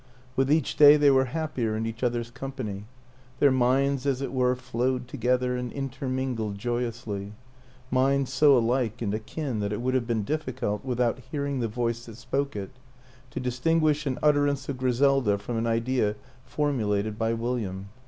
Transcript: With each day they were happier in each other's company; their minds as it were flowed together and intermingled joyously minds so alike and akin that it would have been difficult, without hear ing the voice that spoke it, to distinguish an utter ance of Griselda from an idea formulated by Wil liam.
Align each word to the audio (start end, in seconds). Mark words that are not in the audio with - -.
With 0.35 0.51
each 0.51 0.77
day 0.77 0.97
they 0.97 1.11
were 1.11 1.25
happier 1.25 1.75
in 1.77 1.85
each 1.85 2.01
other's 2.01 2.31
company; 2.31 2.85
their 3.37 3.51
minds 3.51 4.07
as 4.07 4.19
it 4.19 4.33
were 4.33 4.55
flowed 4.55 5.07
together 5.07 5.55
and 5.55 5.71
intermingled 5.71 6.57
joyously 6.57 7.33
minds 7.91 8.33
so 8.33 8.57
alike 8.57 9.03
and 9.03 9.13
akin 9.13 9.59
that 9.59 9.71
it 9.71 9.79
would 9.79 9.93
have 9.93 10.07
been 10.07 10.23
difficult, 10.23 10.83
without 10.83 11.19
hear 11.29 11.45
ing 11.45 11.59
the 11.59 11.67
voice 11.67 12.07
that 12.07 12.17
spoke 12.17 12.55
it, 12.55 12.71
to 13.29 13.39
distinguish 13.39 14.07
an 14.07 14.17
utter 14.23 14.47
ance 14.47 14.67
of 14.67 14.79
Griselda 14.79 15.37
from 15.37 15.55
an 15.57 15.67
idea 15.67 16.15
formulated 16.45 17.19
by 17.19 17.33
Wil 17.33 17.57
liam. 17.57 17.83